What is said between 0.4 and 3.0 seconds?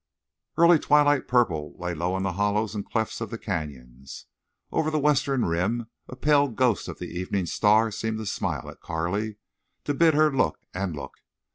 Early twilight purple lay low in the hollows and